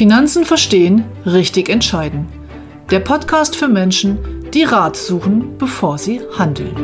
[0.00, 2.26] Finanzen verstehen, richtig entscheiden.
[2.90, 4.16] Der Podcast für Menschen,
[4.54, 6.74] die Rat suchen, bevor sie handeln.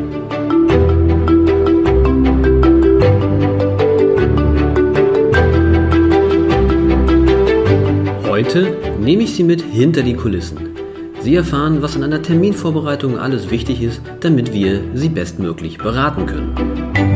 [8.29, 10.77] Heute nehme ich Sie mit hinter die Kulissen.
[11.21, 17.16] Sie erfahren, was in einer Terminvorbereitung alles wichtig ist, damit wir Sie bestmöglich beraten können.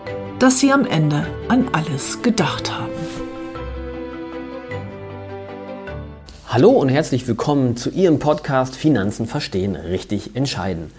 [0.41, 2.89] dass Sie am Ende an alles gedacht haben.
[6.47, 10.91] Hallo und herzlich willkommen zu Ihrem Podcast Finanzen verstehen, richtig entscheiden.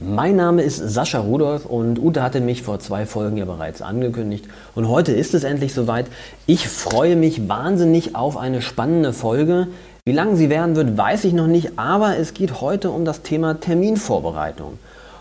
[0.00, 4.46] Mein Name ist Sascha Rudolph und Ute hatte mich vor zwei Folgen ja bereits angekündigt
[4.76, 6.06] und heute ist es endlich soweit.
[6.46, 9.66] Ich freue mich wahnsinnig auf eine spannende Folge.
[10.04, 13.22] Wie lang sie werden wird, weiß ich noch nicht, aber es geht heute um das
[13.22, 14.78] Thema Terminvorbereitung.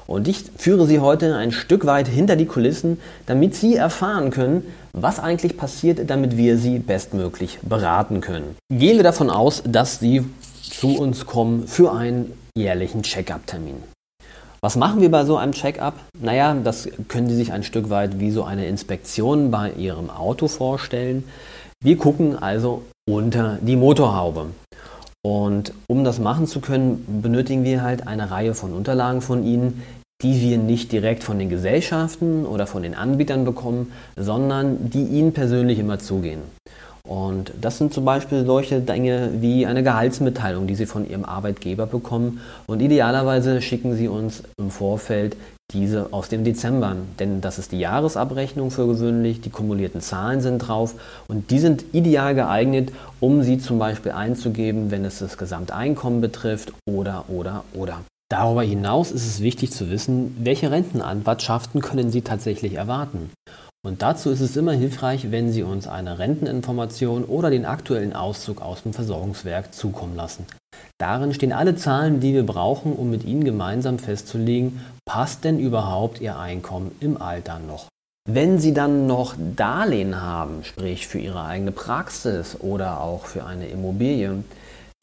[0.08, 4.66] Und ich führe Sie heute ein Stück weit hinter die Kulissen, damit Sie erfahren können,
[4.94, 8.56] was eigentlich passiert, damit wir Sie bestmöglich beraten können.
[8.72, 10.26] Gehen wir davon aus, dass Sie
[10.62, 13.76] zu uns kommen für einen jährlichen Check-up-Termin.
[14.62, 15.96] Was machen wir bei so einem Check-up?
[16.22, 20.48] Naja, das können Sie sich ein Stück weit wie so eine Inspektion bei Ihrem Auto
[20.48, 21.26] vorstellen.
[21.84, 24.48] Wir gucken also unter die Motorhaube.
[25.26, 29.82] Und um das machen zu können, benötigen wir halt eine Reihe von Unterlagen von Ihnen,
[30.22, 35.34] die wir nicht direkt von den Gesellschaften oder von den Anbietern bekommen, sondern die Ihnen
[35.34, 36.42] persönlich immer zugehen.
[37.06, 41.86] Und das sind zum Beispiel solche Dinge wie eine Gehaltsmitteilung, die Sie von Ihrem Arbeitgeber
[41.86, 42.40] bekommen.
[42.66, 45.36] Und idealerweise schicken Sie uns im Vorfeld
[45.74, 50.60] diese aus dem Dezember, denn das ist die Jahresabrechnung für gewöhnlich, die kumulierten Zahlen sind
[50.60, 50.96] drauf
[51.28, 56.74] und die sind ideal geeignet, um sie zum Beispiel einzugeben, wenn es das Gesamteinkommen betrifft
[56.86, 58.02] oder oder oder.
[58.34, 63.30] Darüber hinaus ist es wichtig zu wissen, welche Rentenanwartschaften können Sie tatsächlich erwarten.
[63.86, 68.60] Und dazu ist es immer hilfreich, wenn Sie uns eine Renteninformation oder den aktuellen Auszug
[68.60, 70.48] aus dem Versorgungswerk zukommen lassen.
[71.00, 76.20] Darin stehen alle Zahlen, die wir brauchen, um mit Ihnen gemeinsam festzulegen, passt denn überhaupt
[76.20, 77.86] Ihr Einkommen im Alter noch.
[78.28, 83.68] Wenn Sie dann noch Darlehen haben, sprich für Ihre eigene Praxis oder auch für eine
[83.68, 84.44] Immobilie,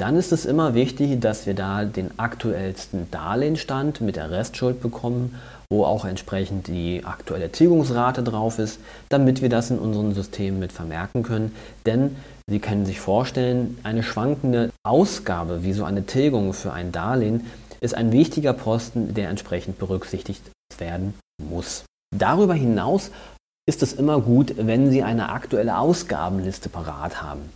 [0.01, 5.35] dann ist es immer wichtig, dass wir da den aktuellsten Darlehenstand mit der Restschuld bekommen,
[5.69, 10.73] wo auch entsprechend die aktuelle Tilgungsrate drauf ist, damit wir das in unserem System mit
[10.73, 11.55] vermerken können.
[11.85, 12.17] Denn
[12.49, 17.47] Sie können sich vorstellen, eine schwankende Ausgabe wie so eine Tilgung für ein Darlehen
[17.81, 20.43] ist ein wichtiger Posten, der entsprechend berücksichtigt
[20.79, 21.85] werden muss.
[22.17, 23.11] Darüber hinaus
[23.69, 27.51] ist es immer gut, wenn Sie eine aktuelle Ausgabenliste parat haben.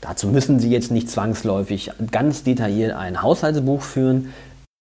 [0.00, 4.32] Dazu müssen Sie jetzt nicht zwangsläufig ganz detailliert ein Haushaltsbuch führen.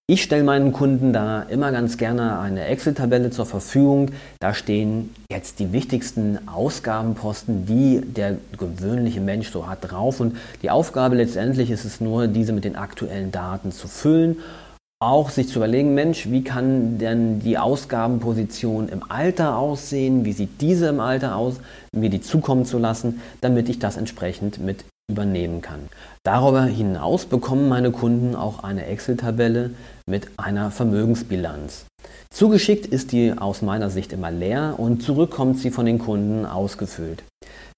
[0.09, 4.11] Ich stelle meinen Kunden da immer ganz gerne eine Excel-Tabelle zur Verfügung.
[4.39, 10.21] Da stehen jetzt die wichtigsten Ausgabenposten, die der gewöhnliche Mensch so hat, drauf.
[10.21, 14.37] Und die Aufgabe letztendlich ist es nur, diese mit den aktuellen Daten zu füllen.
[14.99, 20.23] Auch sich zu überlegen, Mensch, wie kann denn die Ausgabenposition im Alter aussehen?
[20.23, 21.57] Wie sieht diese im Alter aus?
[21.91, 25.87] Mir die zukommen zu lassen, damit ich das entsprechend mit übernehmen kann.
[26.23, 29.71] Darüber hinaus bekommen meine Kunden auch eine Excel-Tabelle
[30.05, 31.85] mit einer Vermögensbilanz.
[32.29, 36.45] Zugeschickt ist die aus meiner Sicht immer leer und zurück kommt sie von den Kunden
[36.45, 37.23] ausgefüllt.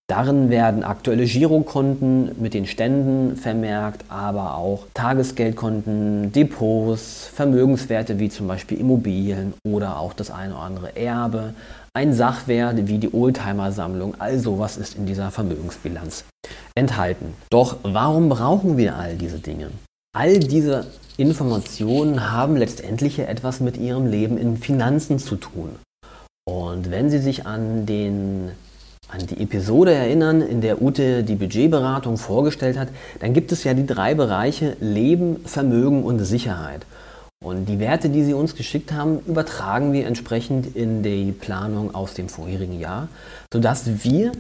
[0.10, 8.48] Darin werden aktuelle Girokonten mit den Ständen vermerkt, aber auch Tagesgeldkonten, Depots, Vermögenswerte wie zum
[8.48, 11.54] Beispiel Immobilien oder auch das eine oder andere Erbe,
[12.00, 16.24] ein Sachwert wie die Oldtimer-Sammlung, all sowas ist in dieser Vermögensbilanz
[16.74, 17.34] enthalten.
[17.50, 19.70] Doch warum brauchen wir all diese Dinge?
[20.16, 20.86] All diese
[21.18, 25.76] Informationen haben letztendlich etwas mit Ihrem Leben in Finanzen zu tun.
[26.50, 28.52] Und wenn Sie sich an den
[29.10, 33.74] an die Episode erinnern, in der Ute die Budgetberatung vorgestellt hat, dann gibt es ja
[33.74, 36.86] die drei Bereiche Leben, Vermögen und Sicherheit.
[37.42, 42.14] Und die Werte, die Sie uns geschickt haben, übertragen wir entsprechend in die Planung aus
[42.14, 43.08] dem vorherigen Jahr,
[43.54, 44.34] sodass wir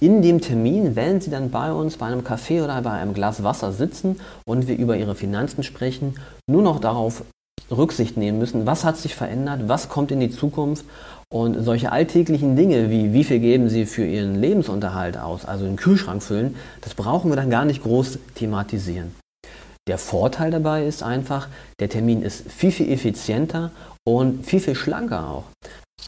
[0.00, 3.44] in dem Termin, wenn Sie dann bei uns bei einem Kaffee oder bei einem Glas
[3.44, 6.18] Wasser sitzen und wir über Ihre Finanzen sprechen,
[6.48, 7.22] nur noch darauf
[7.70, 10.84] Rücksicht nehmen müssen, was hat sich verändert, was kommt in die Zukunft
[11.32, 15.76] und solche alltäglichen Dinge wie wie viel geben Sie für Ihren Lebensunterhalt aus, also den
[15.76, 19.21] Kühlschrank füllen, das brauchen wir dann gar nicht groß thematisieren.
[19.88, 21.48] Der Vorteil dabei ist einfach,
[21.80, 23.72] der Termin ist viel, viel effizienter
[24.06, 25.44] und viel, viel schlanker auch.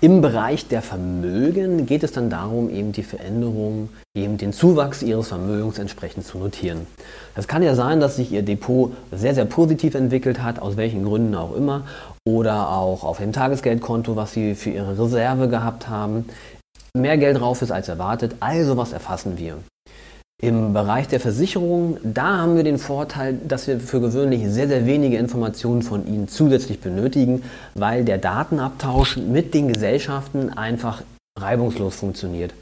[0.00, 5.28] Im Bereich der Vermögen geht es dann darum, eben die Veränderung, eben den Zuwachs Ihres
[5.28, 6.86] Vermögens entsprechend zu notieren.
[7.34, 11.04] Es kann ja sein, dass sich Ihr Depot sehr, sehr positiv entwickelt hat, aus welchen
[11.04, 11.84] Gründen auch immer,
[12.24, 16.26] oder auch auf dem Tagesgeldkonto, was Sie für Ihre Reserve gehabt haben,
[16.96, 18.36] mehr Geld drauf ist als erwartet.
[18.40, 19.56] Also was erfassen wir?
[20.42, 24.84] Im Bereich der Versicherung, da haben wir den Vorteil, dass wir für gewöhnlich sehr, sehr
[24.84, 27.42] wenige Informationen von Ihnen zusätzlich benötigen,
[27.74, 31.02] weil der Datenabtausch mit den Gesellschaften einfach
[31.38, 32.52] reibungslos funktioniert.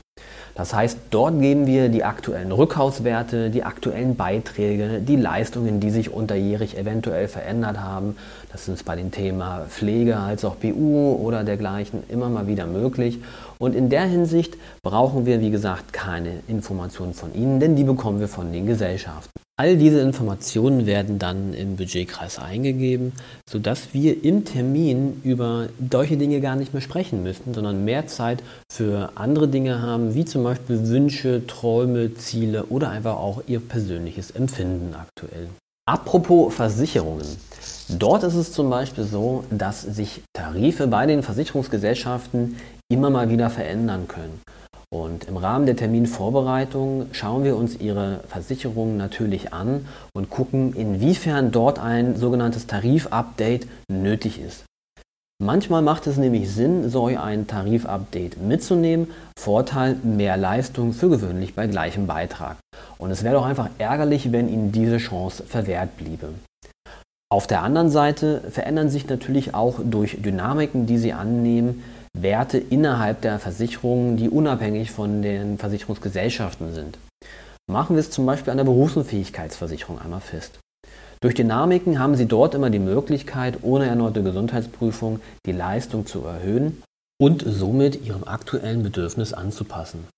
[0.54, 6.12] Das heißt, dort geben wir die aktuellen Rückhauswerte, die aktuellen Beiträge, die Leistungen, die sich
[6.12, 8.16] unterjährig eventuell verändert haben.
[8.52, 13.20] Das ist bei dem Thema Pflege als auch BU oder dergleichen immer mal wieder möglich.
[13.58, 18.20] Und in der Hinsicht brauchen wir, wie gesagt, keine Informationen von Ihnen, denn die bekommen
[18.20, 19.30] wir von den Gesellschaften.
[19.58, 23.12] All diese Informationen werden dann im Budgetkreis eingegeben,
[23.48, 28.42] sodass wir im Termin über solche Dinge gar nicht mehr sprechen müssen, sondern mehr Zeit
[28.72, 34.30] für andere Dinge haben, wie zum Beispiel Wünsche, Träume, Ziele oder einfach auch Ihr persönliches
[34.30, 35.48] Empfinden aktuell.
[35.86, 37.26] Apropos Versicherungen.
[37.90, 42.56] Dort ist es zum Beispiel so, dass sich Tarife bei den Versicherungsgesellschaften
[42.88, 44.40] immer mal wieder verändern können.
[44.92, 51.50] Und im Rahmen der Terminvorbereitung schauen wir uns Ihre Versicherungen natürlich an und gucken, inwiefern
[51.50, 54.64] dort ein sogenanntes Tarifupdate nötig ist.
[55.42, 59.08] Manchmal macht es nämlich Sinn, so ein Tarifupdate mitzunehmen.
[59.38, 62.58] Vorteil, mehr Leistung für gewöhnlich bei gleichem Beitrag.
[62.98, 66.34] Und es wäre doch einfach ärgerlich, wenn Ihnen diese Chance verwehrt bliebe.
[67.32, 71.82] Auf der anderen Seite verändern sich natürlich auch durch Dynamiken, die Sie annehmen,
[72.22, 76.98] Werte innerhalb der Versicherungen, die unabhängig von den Versicherungsgesellschaften sind.
[77.70, 80.58] Machen wir es zum Beispiel an der Berufsunfähigkeitsversicherung einmal fest.
[81.20, 86.82] Durch Dynamiken haben Sie dort immer die Möglichkeit, ohne erneute Gesundheitsprüfung die Leistung zu erhöhen
[87.20, 90.08] und somit Ihrem aktuellen Bedürfnis anzupassen.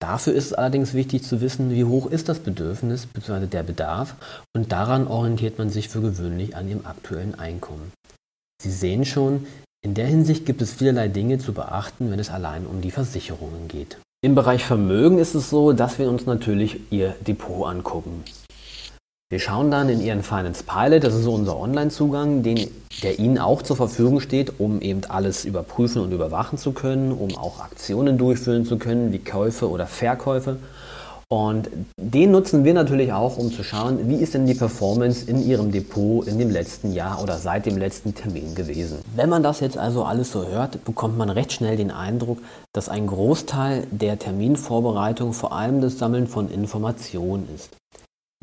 [0.00, 3.46] Dafür ist es allerdings wichtig zu wissen, wie hoch ist das Bedürfnis bzw.
[3.46, 4.14] der Bedarf
[4.54, 7.90] und daran orientiert man sich für gewöhnlich an Ihrem aktuellen Einkommen.
[8.62, 9.46] Sie sehen schon,
[9.84, 13.68] in der Hinsicht gibt es vielerlei Dinge zu beachten, wenn es allein um die Versicherungen
[13.68, 13.98] geht.
[14.24, 18.24] Im Bereich Vermögen ist es so, dass wir uns natürlich Ihr Depot angucken.
[19.30, 23.60] Wir schauen dann in Ihren Finance Pilot, das ist so unser Online-Zugang, der Ihnen auch
[23.60, 28.64] zur Verfügung steht, um eben alles überprüfen und überwachen zu können, um auch Aktionen durchführen
[28.64, 30.56] zu können, wie Käufe oder Verkäufe.
[31.28, 35.44] Und den nutzen wir natürlich auch, um zu schauen, wie ist denn die Performance in
[35.46, 38.98] Ihrem Depot in dem letzten Jahr oder seit dem letzten Termin gewesen.
[39.16, 42.38] Wenn man das jetzt also alles so hört, bekommt man recht schnell den Eindruck,
[42.72, 47.70] dass ein Großteil der Terminvorbereitung vor allem das Sammeln von Informationen ist.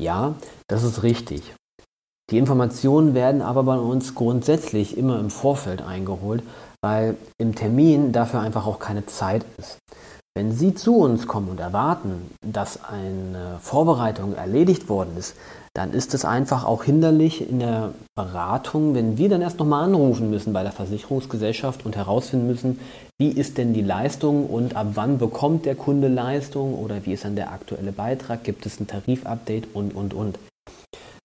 [0.00, 0.34] Ja,
[0.68, 1.42] das ist richtig.
[2.30, 6.42] Die Informationen werden aber bei uns grundsätzlich immer im Vorfeld eingeholt,
[6.82, 9.78] weil im Termin dafür einfach auch keine Zeit ist.
[10.34, 15.36] Wenn Sie zu uns kommen und erwarten, dass eine Vorbereitung erledigt worden ist,
[15.74, 20.30] dann ist es einfach auch hinderlich in der Beratung, wenn wir dann erst nochmal anrufen
[20.30, 22.78] müssen bei der Versicherungsgesellschaft und herausfinden müssen,
[23.18, 27.24] wie ist denn die Leistung und ab wann bekommt der Kunde Leistung oder wie ist
[27.24, 30.38] dann der aktuelle Beitrag, gibt es ein Tarifupdate und, und, und.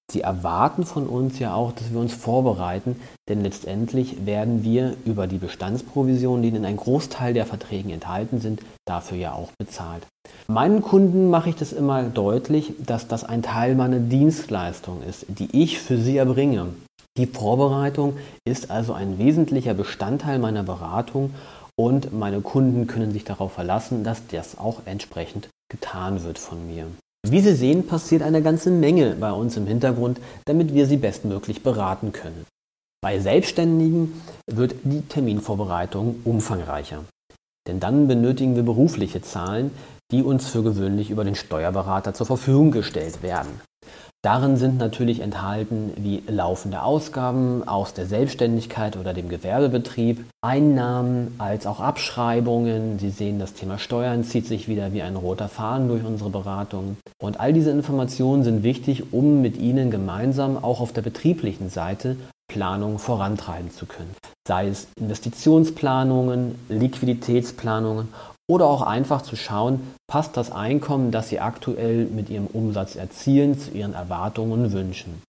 [0.09, 2.95] Sie erwarten von uns ja auch, dass wir uns vorbereiten,
[3.27, 8.61] denn letztendlich werden wir über die Bestandsprovision, die in einem Großteil der Verträgen enthalten sind,
[8.85, 10.07] dafür ja auch bezahlt.
[10.47, 15.49] Meinen Kunden mache ich das immer deutlich, dass das ein Teil meiner Dienstleistung ist, die
[15.51, 16.67] ich für sie erbringe.
[17.17, 21.33] Die Vorbereitung ist also ein wesentlicher Bestandteil meiner Beratung
[21.75, 26.85] und meine Kunden können sich darauf verlassen, dass das auch entsprechend getan wird von mir.
[27.29, 31.61] Wie Sie sehen, passiert eine ganze Menge bei uns im Hintergrund, damit wir Sie bestmöglich
[31.61, 32.45] beraten können.
[33.01, 37.03] Bei Selbstständigen wird die Terminvorbereitung umfangreicher.
[37.67, 39.71] Denn dann benötigen wir berufliche Zahlen,
[40.09, 43.59] die uns für gewöhnlich über den Steuerberater zur Verfügung gestellt werden.
[44.27, 51.65] Darin sind natürlich enthalten wie laufende Ausgaben aus der Selbstständigkeit oder dem Gewerbebetrieb, Einnahmen als
[51.65, 52.99] auch Abschreibungen.
[52.99, 56.97] Sie sehen, das Thema Steuern zieht sich wieder wie ein roter Faden durch unsere Beratung.
[57.21, 62.17] Und all diese Informationen sind wichtig, um mit Ihnen gemeinsam auch auf der betrieblichen Seite
[62.51, 64.13] Planung vorantreiben zu können.
[64.45, 68.09] Sei es Investitionsplanungen, Liquiditätsplanungen
[68.49, 73.59] oder auch einfach zu schauen, passt das Einkommen, das Sie aktuell mit Ihrem Umsatz erzielen,
[73.59, 75.21] zu Ihren Erwartungen und Wünschen.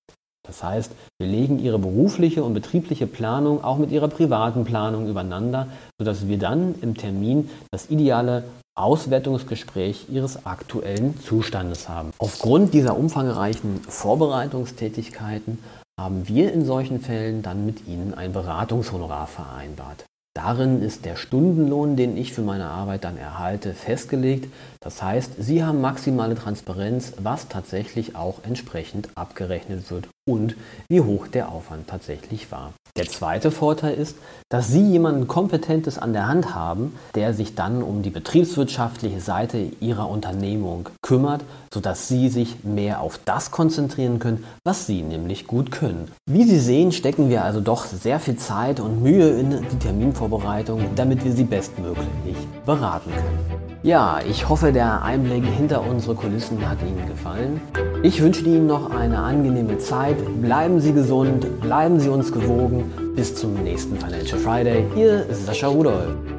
[0.46, 5.68] Das heißt, wir legen Ihre berufliche und betriebliche Planung auch mit Ihrer privaten Planung übereinander,
[6.00, 8.44] sodass wir dann im Termin das ideale
[8.74, 12.12] Auswertungsgespräch Ihres aktuellen Zustandes haben.
[12.18, 15.58] Aufgrund dieser umfangreichen Vorbereitungstätigkeiten
[16.00, 20.04] haben wir in solchen Fällen dann mit Ihnen ein Beratungshonorar vereinbart.
[20.34, 24.52] Darin ist der Stundenlohn, den ich für meine Arbeit dann erhalte, festgelegt.
[24.80, 30.56] Das heißt, Sie haben maximale Transparenz, was tatsächlich auch entsprechend abgerechnet wird und
[30.88, 32.72] wie hoch der Aufwand tatsächlich war.
[32.96, 34.16] Der zweite Vorteil ist,
[34.48, 39.58] dass Sie jemanden Kompetentes an der Hand haben, der sich dann um die betriebswirtschaftliche Seite
[39.80, 45.70] Ihrer Unternehmung kümmert, sodass Sie sich mehr auf das konzentrieren können, was Sie nämlich gut
[45.70, 46.10] können.
[46.26, 49.78] Wie Sie sehen, stecken wir also doch sehr viel Zeit und Mühe in die
[50.18, 53.60] Terminvorbereitung, damit wir Sie bestmöglich beraten können.
[53.82, 57.60] Ja, ich hoffe, der Einblick hinter unsere Kulissen hat Ihnen gefallen.
[58.02, 60.16] Ich wünsche Ihnen noch eine angenehme Zeit.
[60.42, 62.84] Bleiben Sie gesund, bleiben Sie uns gewogen.
[63.14, 64.84] Bis zum nächsten Financial Friday.
[65.30, 66.37] Ist Sascha Rudolph.